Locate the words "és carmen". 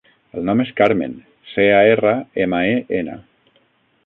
0.63-1.13